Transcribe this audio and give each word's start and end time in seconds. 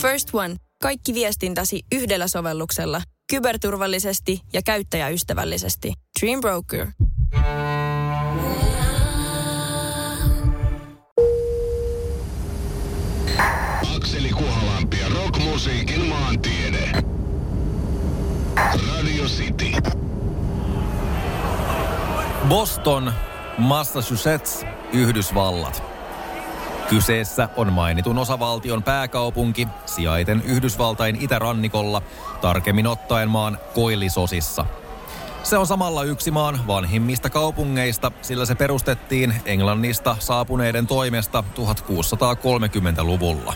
First 0.00 0.28
One. 0.32 0.56
Kaikki 0.82 1.14
viestintäsi 1.14 1.82
yhdellä 1.92 2.28
sovelluksella. 2.28 3.02
Kyberturvallisesti 3.30 4.40
ja 4.52 4.62
käyttäjäystävällisesti. 4.62 5.92
Dream 6.20 6.40
Broker. 6.40 6.86
Akseli 13.96 14.28
Kuhalampi 14.28 14.98
ja 15.00 15.08
rockmusiikin 15.08 16.06
maantiede. 16.06 16.92
Radio 18.94 19.24
City. 19.24 19.66
Boston, 22.48 23.12
Massachusetts, 23.58 24.64
Yhdysvallat. 24.92 25.89
Kyseessä 26.90 27.48
on 27.56 27.72
mainitun 27.72 28.18
osavaltion 28.18 28.82
pääkaupunki 28.82 29.68
sijaiten 29.86 30.42
Yhdysvaltain 30.44 31.16
itärannikolla, 31.16 32.02
tarkemmin 32.40 32.86
ottaen 32.86 33.30
maan 33.30 33.58
koillisosissa. 33.74 34.64
Se 35.42 35.58
on 35.58 35.66
samalla 35.66 36.04
yksi 36.04 36.30
maan 36.30 36.66
vanhimmista 36.66 37.30
kaupungeista, 37.30 38.12
sillä 38.22 38.44
se 38.44 38.54
perustettiin 38.54 39.34
Englannista 39.44 40.16
saapuneiden 40.18 40.86
toimesta 40.86 41.44
1630-luvulla. 41.54 43.54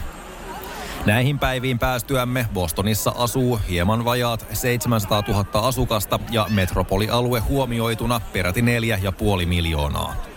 Näihin 1.07 1.39
päiviin 1.39 1.79
päästyämme 1.79 2.47
Bostonissa 2.55 3.13
asuu 3.17 3.61
hieman 3.69 4.05
vajaat 4.05 4.47
700 4.53 5.23
000 5.29 5.69
asukasta 5.69 6.21
ja 6.31 6.47
metropolialue 6.51 7.41
huomioituna 7.41 8.21
peräti 8.33 8.61
4,5 8.61 8.67
miljoonaa. 9.47 10.34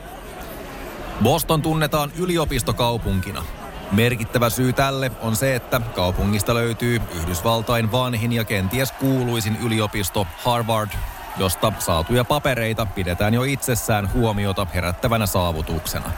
Boston 1.23 1.61
tunnetaan 1.61 2.11
yliopistokaupunkina. 2.17 3.43
Merkittävä 3.91 4.49
syy 4.49 4.73
tälle 4.73 5.11
on 5.21 5.35
se, 5.35 5.55
että 5.55 5.81
kaupungista 5.95 6.53
löytyy 6.53 7.01
Yhdysvaltain 7.15 7.91
vanhin 7.91 8.33
ja 8.33 8.43
kenties 8.43 8.91
kuuluisin 8.91 9.57
yliopisto 9.65 10.27
Harvard, 10.43 10.89
josta 11.37 11.73
saatuja 11.79 12.25
papereita 12.25 12.85
pidetään 12.85 13.33
jo 13.33 13.43
itsessään 13.43 14.13
huomiota 14.13 14.67
herättävänä 14.73 15.25
saavutuksena. 15.25 16.11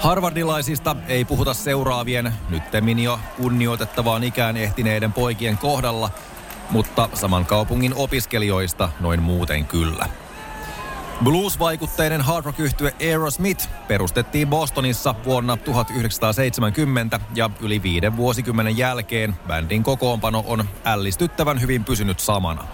Harvardilaisista 0.00 0.96
ei 1.08 1.24
puhuta 1.24 1.54
seuraavien, 1.54 2.34
nyttemmin 2.48 2.98
jo 2.98 3.20
kunnioitettavaan 3.36 4.24
ikään 4.24 4.56
ehtineiden 4.56 5.12
poikien 5.12 5.58
kohdalla, 5.58 6.10
mutta 6.70 7.08
saman 7.14 7.46
kaupungin 7.46 7.94
opiskelijoista 7.94 8.88
noin 9.00 9.22
muuten 9.22 9.64
kyllä. 9.64 10.06
Blues-vaikutteinen 11.22 12.20
hard 12.20 12.44
rock 12.44 12.60
yhtye 12.60 12.94
Aerosmith 13.00 13.68
perustettiin 13.88 14.48
Bostonissa 14.48 15.14
vuonna 15.24 15.56
1970 15.56 17.20
ja 17.34 17.50
yli 17.60 17.82
viiden 17.82 18.16
vuosikymmenen 18.16 18.76
jälkeen 18.76 19.34
bändin 19.46 19.82
kokoonpano 19.82 20.44
on 20.46 20.64
ällistyttävän 20.84 21.60
hyvin 21.60 21.84
pysynyt 21.84 22.20
samana. 22.20 22.64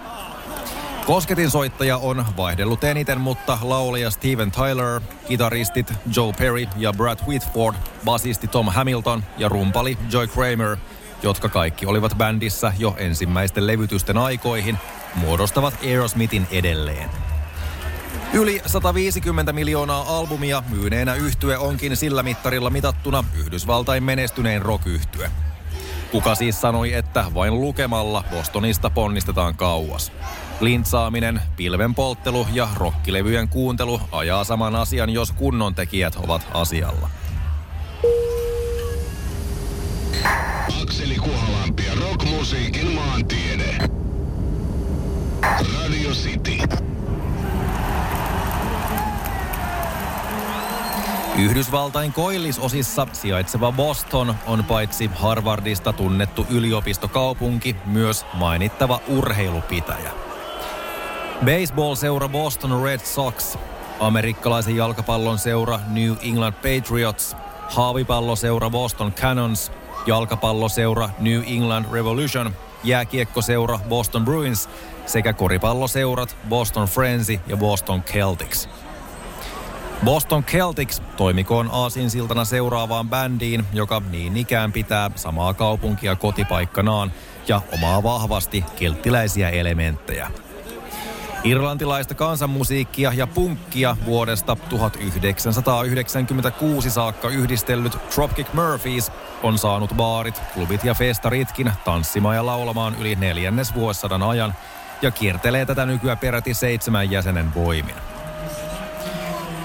Kosketin 1.05 1.51
soittaja 1.51 1.97
on 1.97 2.25
vaihdellut 2.37 2.83
eniten, 2.83 3.21
mutta 3.21 3.57
laulaja 3.61 4.11
Steven 4.11 4.51
Tyler, 4.51 5.01
kitaristit 5.27 5.93
Joe 6.15 6.33
Perry 6.33 6.67
ja 6.77 6.93
Brad 6.93 7.19
Whitford, 7.27 7.75
basisti 8.05 8.47
Tom 8.47 8.67
Hamilton 8.69 9.23
ja 9.37 9.49
rumpali 9.49 9.97
Joy 10.11 10.27
Kramer, 10.27 10.77
jotka 11.23 11.49
kaikki 11.49 11.85
olivat 11.85 12.17
bändissä 12.17 12.73
jo 12.77 12.95
ensimmäisten 12.97 13.67
levytysten 13.67 14.17
aikoihin, 14.17 14.77
muodostavat 15.15 15.73
Aerosmithin 15.83 16.47
edelleen. 16.51 17.30
Yli 18.33 18.61
150 18.65 19.53
miljoonaa 19.53 20.17
albumia 20.17 20.63
myyneenä 20.69 21.15
yhtye 21.15 21.57
onkin 21.57 21.97
sillä 21.97 22.23
mittarilla 22.23 22.69
mitattuna 22.69 23.23
Yhdysvaltain 23.39 24.03
menestynein 24.03 24.61
rock. 24.61 24.87
Kuka 26.11 26.35
siis 26.35 26.61
sanoi, 26.61 26.93
että 26.93 27.25
vain 27.33 27.61
lukemalla 27.61 28.23
Bostonista 28.31 28.89
ponnistetaan 28.89 29.55
kauas? 29.55 30.11
Lintsaaminen, 30.59 31.41
pilvenpolttelu 31.57 32.47
ja 32.53 32.67
rokkilevyjen 32.75 33.49
kuuntelu 33.49 34.01
ajaa 34.11 34.43
saman 34.43 34.75
asian, 34.75 35.09
jos 35.09 35.31
kunnon 35.31 35.75
tekijät 35.75 36.15
ovat 36.15 36.47
asialla. 36.53 37.09
Yhdysvaltain 51.41 52.13
koillisosissa 52.13 53.07
sijaitseva 53.13 53.71
Boston 53.71 54.35
on 54.47 54.63
paitsi 54.63 55.09
Harvardista 55.15 55.93
tunnettu 55.93 56.45
yliopistokaupunki, 56.49 57.75
myös 57.85 58.25
mainittava 58.33 58.99
urheilupitäjä. 59.07 60.11
Baseball-seura 61.45 62.29
Boston 62.29 62.83
Red 62.83 62.99
Sox, 62.99 63.57
amerikkalaisen 63.99 64.75
jalkapallon 64.75 65.39
seura 65.39 65.79
New 65.87 66.13
England 66.21 66.53
Patriots, 66.53 67.35
haavipalloseura 67.69 68.69
Boston 68.69 69.13
Cannons, 69.13 69.71
jalkapalloseura 70.05 71.09
New 71.19 71.41
England 71.47 71.85
Revolution, 71.91 72.55
jääkiekkoseura 72.83 73.79
Boston 73.89 74.25
Bruins 74.25 74.69
sekä 75.05 75.33
koripalloseurat 75.33 76.37
Boston 76.49 76.87
Frenzy 76.87 77.39
ja 77.47 77.57
Boston 77.57 78.03
Celtics. 78.03 78.69
Boston 80.05 80.43
Celtics 80.43 81.01
toimikoon 81.17 81.69
aasinsiltana 81.71 82.45
seuraavaan 82.45 83.09
bändiin, 83.09 83.65
joka 83.73 84.01
niin 84.09 84.37
ikään 84.37 84.71
pitää 84.71 85.11
samaa 85.15 85.53
kaupunkia 85.53 86.15
kotipaikkanaan 86.15 87.11
ja 87.47 87.61
omaa 87.73 88.03
vahvasti 88.03 88.65
kelttiläisiä 88.75 89.49
elementtejä. 89.49 90.31
Irlantilaista 91.43 92.13
kansanmusiikkia 92.13 93.13
ja 93.13 93.27
punkkia 93.27 93.97
vuodesta 94.05 94.57
1996 94.69 96.89
saakka 96.89 97.29
yhdistellyt 97.29 97.97
Dropkick 98.15 98.53
Murphys 98.53 99.11
on 99.43 99.57
saanut 99.57 99.93
baarit, 99.97 100.41
klubit 100.53 100.83
ja 100.83 100.93
festaritkin 100.93 101.71
tanssimaan 101.85 102.35
ja 102.35 102.45
laulamaan 102.45 102.95
yli 102.99 103.15
neljännes 103.15 103.75
vuosisadan 103.75 104.23
ajan 104.23 104.53
ja 105.01 105.11
kiertelee 105.11 105.65
tätä 105.65 105.85
nykyään 105.85 106.17
peräti 106.17 106.53
seitsemän 106.53 107.11
jäsenen 107.11 107.53
voimin. 107.53 108.10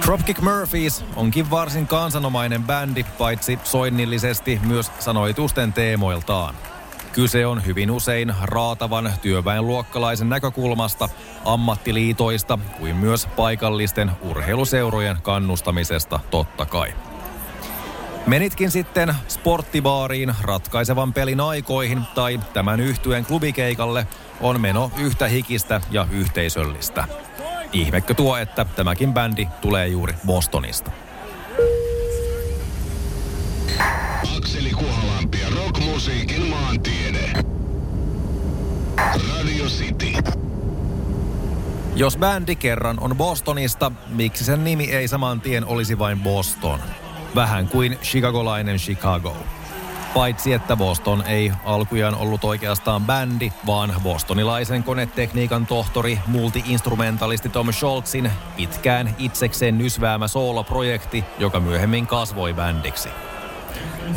Dropkick 0.06 0.40
Murphys 0.40 1.04
onkin 1.16 1.50
varsin 1.50 1.86
kansanomainen 1.86 2.64
bändi, 2.64 3.04
paitsi 3.18 3.58
soinnillisesti 3.64 4.60
myös 4.66 4.92
sanoitusten 4.98 5.72
teemoiltaan. 5.72 6.54
Kyse 7.12 7.46
on 7.46 7.66
hyvin 7.66 7.90
usein 7.90 8.34
raatavan 8.42 9.12
työväenluokkalaisen 9.22 10.28
näkökulmasta, 10.28 11.08
ammattiliitoista 11.44 12.58
kuin 12.78 12.96
myös 12.96 13.26
paikallisten 13.26 14.10
urheiluseurojen 14.22 15.18
kannustamisesta 15.22 16.20
totta 16.30 16.66
kai. 16.66 16.94
Menitkin 18.26 18.70
sitten 18.70 19.14
sporttibaariin 19.28 20.34
ratkaisevan 20.40 21.12
pelin 21.12 21.40
aikoihin 21.40 22.02
tai 22.14 22.40
tämän 22.52 22.80
yhtyeen 22.80 23.24
klubikeikalle 23.24 24.06
on 24.40 24.60
meno 24.60 24.90
yhtä 24.98 25.28
hikistä 25.28 25.80
ja 25.90 26.06
yhteisöllistä. 26.10 27.04
Ihmekö 27.72 28.14
tuo, 28.14 28.36
että 28.36 28.66
tämäkin 28.76 29.14
bändi 29.14 29.48
tulee 29.60 29.88
juuri 29.88 30.14
Bostonista. 30.26 30.90
Akseli 34.36 34.70
Kuhalampi 34.70 35.40
ja 35.40 35.48
rockmusiikin 35.56 36.46
maantiede. 36.46 37.32
Radio 38.96 39.64
City. 39.64 40.12
Jos 41.96 42.16
bändi 42.16 42.56
kerran 42.56 43.00
on 43.00 43.16
Bostonista, 43.16 43.92
miksi 44.08 44.44
sen 44.44 44.64
nimi 44.64 44.84
ei 44.84 45.08
saman 45.08 45.40
tien 45.40 45.66
olisi 45.66 45.98
vain 45.98 46.20
Boston? 46.20 46.80
Vähän 47.34 47.68
kuin 47.68 47.98
chicagolainen 48.02 48.76
Chicago. 48.76 49.36
Paitsi 50.16 50.52
että 50.52 50.76
Boston 50.76 51.24
ei 51.26 51.52
alkujaan 51.64 52.14
ollut 52.14 52.44
oikeastaan 52.44 53.04
bändi, 53.04 53.52
vaan 53.66 53.94
bostonilaisen 54.02 54.82
konetekniikan 54.82 55.66
tohtori, 55.66 56.18
multiinstrumentalisti 56.26 57.48
Tom 57.48 57.72
Scholzin 57.72 58.30
pitkään 58.56 59.14
itsekseen 59.18 59.78
nysväämä 59.78 60.28
sooloprojekti, 60.28 61.24
joka 61.38 61.60
myöhemmin 61.60 62.06
kasvoi 62.06 62.54
bändiksi. 62.54 63.08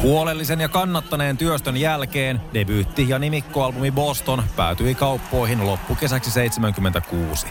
Huolellisen 0.01 0.61
ja 0.61 0.69
kannattaneen 0.69 1.37
työstön 1.37 1.77
jälkeen 1.77 2.41
debyytti- 2.53 3.09
ja 3.09 3.19
nimikkoalbumi 3.19 3.91
Boston 3.91 4.43
päätyi 4.55 4.95
kauppoihin 4.95 5.65
loppukesäksi 5.65 6.31
76. 6.31 7.47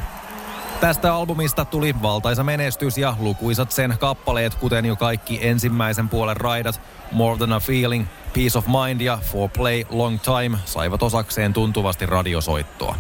Tästä 0.81 1.15
albumista 1.15 1.65
tuli 1.65 1.95
valtaisa 2.03 2.45
menestys 2.45 2.99
ja 2.99 3.15
lukuisat 3.19 3.73
sen 3.73 3.97
kappaleet, 4.01 4.55
kuten 4.55 4.85
jo 4.85 4.97
kaikki 4.97 5.39
ensimmäisen 5.47 6.09
puolen 6.09 6.37
raidat, 6.37 6.81
More 7.13 7.37
Than 7.37 7.53
a 7.53 7.61
Feeling, 7.61 8.07
Peace 8.35 8.59
of 8.59 8.67
Mind 8.67 9.01
ja 9.01 9.19
For 9.23 9.51
Play 9.51 9.85
Long 9.91 10.19
Time 10.21 10.59
saivat 10.65 11.03
osakseen 11.03 11.53
tuntuvasti 11.53 12.07
radiosoittoa. 12.07 12.97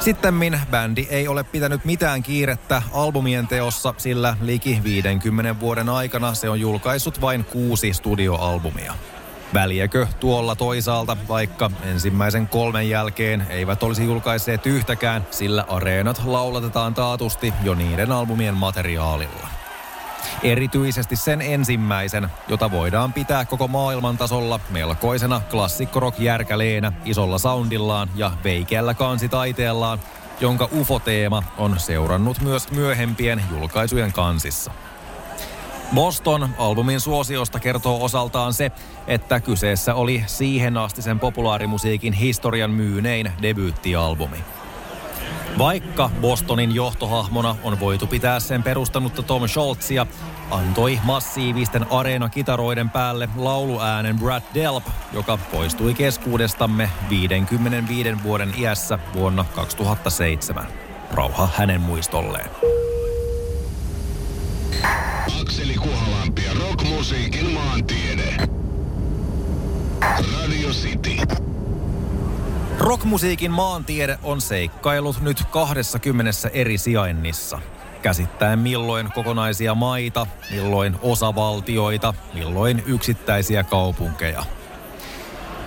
Sittemmin 0.00 0.60
bändi 0.70 1.06
ei 1.10 1.28
ole 1.28 1.44
pitänyt 1.44 1.84
mitään 1.84 2.22
kiirettä 2.22 2.82
albumien 2.92 3.46
teossa, 3.46 3.94
sillä 3.96 4.36
liki 4.40 4.80
50 4.84 5.60
vuoden 5.60 5.88
aikana 5.88 6.34
se 6.34 6.50
on 6.50 6.60
julkaissut 6.60 7.20
vain 7.20 7.44
kuusi 7.44 7.92
studioalbumia. 7.92 8.94
Väliäkö 9.54 10.06
tuolla 10.20 10.56
toisaalta, 10.56 11.16
vaikka 11.28 11.70
ensimmäisen 11.84 12.48
kolmen 12.48 12.88
jälkeen 12.88 13.46
eivät 13.50 13.82
olisi 13.82 14.04
julkaisseet 14.04 14.66
yhtäkään, 14.66 15.26
sillä 15.30 15.64
areenat 15.68 16.22
laulatetaan 16.24 16.94
taatusti 16.94 17.54
jo 17.62 17.74
niiden 17.74 18.12
albumien 18.12 18.54
materiaalilla. 18.54 19.48
Erityisesti 20.42 21.16
sen 21.16 21.42
ensimmäisen, 21.42 22.28
jota 22.48 22.70
voidaan 22.70 23.12
pitää 23.12 23.44
koko 23.44 23.68
maailman 23.68 24.18
tasolla 24.18 24.60
melkoisena 24.70 25.40
klassikkorok 25.50 26.18
järkäleenä 26.18 26.92
isolla 27.04 27.38
soundillaan 27.38 28.10
ja 28.14 28.30
veikeällä 28.44 28.94
kansitaiteellaan, 28.94 29.98
jonka 30.40 30.68
UFO-teema 30.72 31.42
on 31.58 31.80
seurannut 31.80 32.40
myös 32.40 32.70
myöhempien 32.70 33.44
julkaisujen 33.50 34.12
kansissa. 34.12 34.72
Boston 35.94 36.48
albumin 36.58 37.00
suosiosta 37.00 37.60
kertoo 37.60 38.04
osaltaan 38.04 38.52
se, 38.52 38.72
että 39.06 39.40
kyseessä 39.40 39.94
oli 39.94 40.24
siihen 40.26 40.76
asti 40.76 41.02
sen 41.02 41.20
populaarimusiikin 41.20 42.12
historian 42.12 42.70
myynein 42.70 43.32
debyyttialbumi. 43.42 44.38
Vaikka 45.58 46.10
Bostonin 46.20 46.74
johtohahmona 46.74 47.56
on 47.62 47.80
voitu 47.80 48.06
pitää 48.06 48.40
sen 48.40 48.62
perustanutta 48.62 49.22
Tom 49.22 49.48
Schultzia, 49.48 50.06
antoi 50.50 51.00
massiivisten 51.04 51.92
areenakitaroiden 51.92 52.90
päälle 52.90 53.28
lauluäänen 53.36 54.18
Brad 54.18 54.42
Delp, 54.54 54.84
joka 55.12 55.38
poistui 55.52 55.94
keskuudestamme 55.94 56.90
55 57.10 58.22
vuoden 58.22 58.54
iässä 58.58 58.98
vuonna 59.14 59.44
2007. 59.54 60.66
Rauha 61.10 61.48
hänen 61.56 61.80
muistolleen. 61.80 62.50
Akseli 65.24 65.74
Kuhalampi 65.74 66.44
ja 66.44 66.52
rockmusiikin 66.60 67.50
maantiede. 67.50 68.36
Radio 70.38 70.68
City. 70.68 71.16
Rockmusiikin 72.78 73.50
maantiede 73.50 74.18
on 74.22 74.40
seikkailut 74.40 75.20
nyt 75.20 75.42
20 75.50 76.30
eri 76.52 76.78
sijainnissa. 76.78 77.60
Käsittäen 78.02 78.58
milloin 78.58 79.12
kokonaisia 79.12 79.74
maita, 79.74 80.26
milloin 80.50 80.96
osavaltioita, 81.02 82.14
milloin 82.34 82.82
yksittäisiä 82.86 83.64
kaupunkeja. 83.64 84.44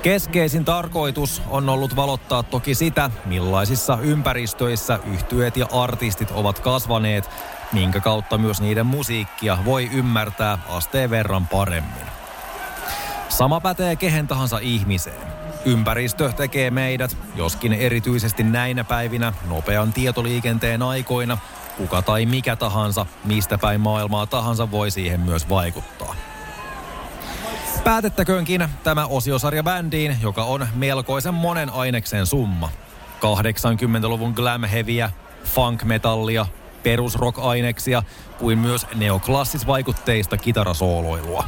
Keskeisin 0.02 0.66
tarkoitus 0.66 1.42
on 1.50 1.70
ollut 1.70 1.96
valottaa 1.96 2.44
toki 2.44 2.76
sitä, 2.76 3.12
millaisissa 3.26 3.98
ympäristöissä 4.02 5.00
yhtyeet 5.14 5.58
ja 5.58 5.68
artistit 5.72 6.32
ovat 6.32 6.60
kasvaneet, 6.60 7.30
minkä 7.74 8.00
kautta 8.00 8.38
myös 8.38 8.62
niiden 8.62 8.86
musiikkia 8.86 9.58
voi 9.66 9.90
ymmärtää 9.94 10.58
asteen 10.70 11.10
verran 11.10 11.48
paremmin. 11.48 12.08
Sama 13.30 13.62
pätee 13.62 13.96
kehen 13.96 14.28
tahansa 14.28 14.60
ihmiseen. 14.62 15.28
Ympäristö 15.66 16.32
tekee 16.34 16.72
meidät, 16.72 17.18
joskin 17.36 17.74
erityisesti 17.74 18.44
näinä 18.44 18.84
päivinä, 18.84 19.34
nopean 19.50 19.94
tietoliikenteen 19.94 20.82
aikoina, 20.82 21.38
kuka 21.78 22.02
tai 22.02 22.26
mikä 22.26 22.56
tahansa, 22.56 23.06
mistä 23.24 23.58
päin 23.58 23.82
maailmaa 23.82 24.28
tahansa 24.28 24.72
voi 24.72 24.92
siihen 24.92 25.20
myös 25.20 25.50
vaikuttaa. 25.50 26.16
Päätettäköönkin 27.88 28.70
tämä 28.84 29.06
osiosarja 29.06 29.64
bändiin, 29.64 30.18
joka 30.22 30.44
on 30.44 30.68
melkoisen 30.76 31.34
monen 31.34 31.70
aineksen 31.70 32.26
summa. 32.26 32.70
80-luvun 33.20 34.32
glam 34.32 34.64
heavyä, 34.64 35.12
funk 35.44 35.84
metallia, 35.84 36.46
perusrock-aineksia 36.84 38.04
kuin 38.40 38.60
myös 38.60 38.88
neoklassisvaikutteista 38.96 40.38
kitarasooloilua. 40.38 41.44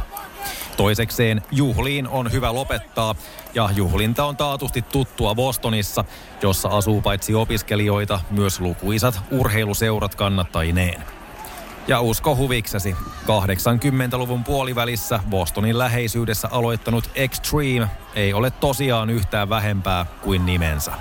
Toisekseen 0.77 1.41
juhliin 1.51 2.07
on 2.07 2.31
hyvä 2.31 2.53
lopettaa 2.53 3.15
ja 3.53 3.69
juhlinta 3.75 4.25
on 4.25 4.37
taatusti 4.37 4.81
tuttua 4.81 5.35
Bostonissa, 5.35 6.03
jossa 6.41 6.69
asuu 6.69 7.01
paitsi 7.01 7.35
opiskelijoita 7.35 8.19
myös 8.31 8.59
lukuisat 8.59 9.21
urheiluseurat 9.31 10.15
kannattajineen. 10.15 11.18
Ja 11.89 12.01
usko 12.01 12.35
huviksesi, 12.35 12.95
80-luvun 13.23 14.43
puolivälissä 14.43 15.19
Bostonin 15.29 15.77
läheisyydessä 15.77 16.47
aloittanut 16.51 17.09
Extreme 17.15 17.87
ei 18.15 18.33
ole 18.33 18.51
tosiaan 18.51 19.09
yhtään 19.09 19.49
vähempää 19.49 20.05
kuin 20.21 20.45
nimensä. 20.45 20.91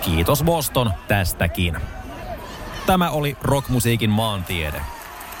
Kiitos 0.00 0.42
Boston 0.42 0.92
tästäkin. 1.08 1.76
Tämä 2.86 3.10
oli 3.10 3.36
rockmusiikin 3.42 4.10
maantiede. 4.10 4.82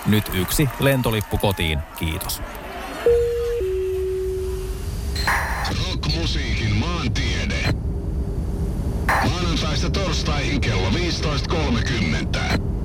Nyt 0.06 0.30
yksi 0.34 0.68
lentolippu 0.80 1.38
kotiin, 1.38 1.78
kiitos. 1.98 2.42
Rockmusiikin 5.86 6.76
maantiede. 6.76 7.74
Maanantaista 9.30 9.90
torstaihin 9.90 10.60
kello 10.60 10.90
15.30. 10.90 12.81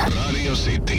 Radio 0.00 0.54
City. 0.54 0.98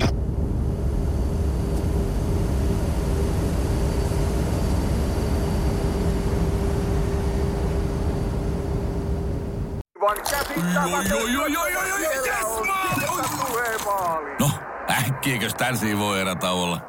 No, 14.39 14.49
äkkiäkös 14.89 15.53
tän 15.53 15.77
voi 15.99 16.21
erä 16.21 16.35
olla? 16.51 16.81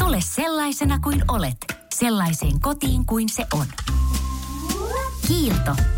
Tule 0.00 0.20
sellaisena 0.20 0.98
kuin 0.98 1.24
olet, 1.28 1.56
sellaiseen 1.94 2.60
kotiin 2.60 3.06
kuin 3.06 3.28
se 3.28 3.46
on. 3.52 3.66
Kiilto. 5.26 5.97